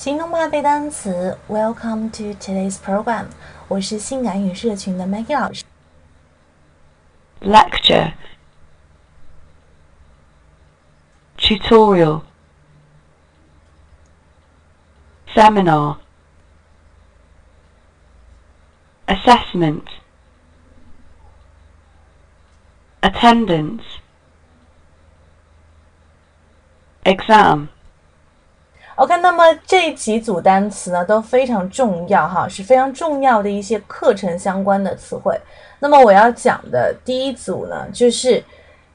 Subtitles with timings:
[0.00, 3.26] 行动派背单词，Welcome to today's program。
[3.68, 5.64] 我是性感语社群的 Maggie 老师。
[7.40, 8.12] lecture,
[11.36, 12.22] tutorial,
[15.34, 15.98] seminar,
[19.06, 19.84] assessment,
[23.00, 23.82] attendance,
[27.04, 27.68] exam.
[29.01, 35.35] OK，那么这几组单词呢都非常重要哈，是非常重要的一些课程相关的词汇。
[35.79, 38.43] 那么我要讲的第一组呢，就是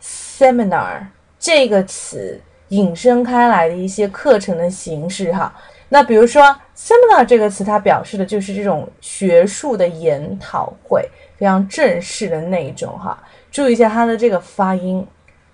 [0.01, 1.05] seminar
[1.41, 5.53] 这个词引申开来的一些课程的形式哈。
[5.89, 6.41] 那比如说
[6.77, 13.21] seminar 这个词，它表示的就是这种学术的研讨会，非常正式的那一种哈。
[13.51, 15.05] 注意一下它的这个发音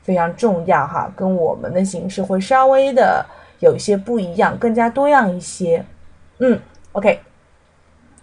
[0.06, 3.26] 非常重要哈，跟我们的形式会稍微的
[3.58, 5.84] 有一些不一样，更加多样一些。
[6.38, 6.56] 嗯
[6.92, 7.18] ，OK。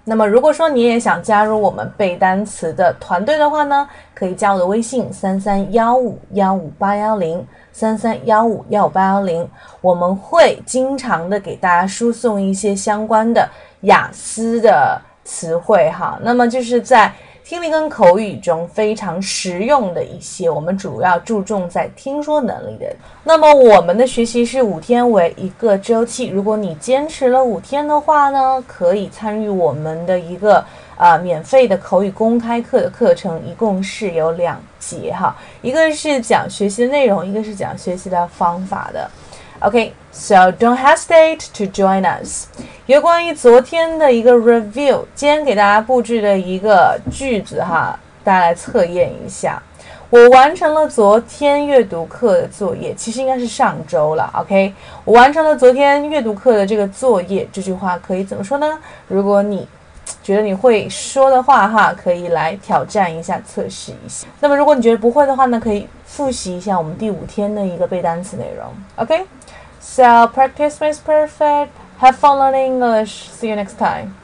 [0.05, 9.45] 那么如果说你也想加入我们背单词的团队的话呢，可以加我的微信三三幺五幺五八幺零三三幺五幺五八幺零，
[9.81, 13.49] 我们会经常的给大家输送一些相关的
[13.81, 16.17] 雅思的词汇哈。
[16.21, 17.11] 那么就是在
[17.45, 22.95] 听力跟口语中非常实用的一些，我们主要注重在听说能力的。
[23.21, 30.63] 那么我们的学习是五天为一个周期，如果你坚持了五天的话呢，可以参与我们的一个、
[30.97, 39.11] 呃、免费的口语公开课的课程，一共是有两节哈，一个是讲学习的内容，一个是讲学习的方法的。
[39.63, 42.47] OK，so don't hesitate to join us.
[42.85, 49.63] 有关于昨天的一个 review，今天给大家布置的一个句子哈，大家来测验一下。
[50.09, 54.29] 我完成了昨天阅读课的作业，其实应该是上周了。
[54.35, 54.73] OK，
[55.05, 58.77] 我完成了昨天阅读课的这个作业，这句话可以怎么说呢？
[59.07, 59.65] 如果你
[60.21, 64.27] 觉得你会说的话哈，可以来挑战一下，测试一下。
[64.41, 68.67] 那么如果你觉得不会的话呢，可以复习一下我们第五天的一个背单词内容。
[68.97, 69.25] OK。
[69.83, 71.77] So practice makes perfect.
[71.99, 73.29] Have fun learning English.
[73.29, 74.15] See you next time.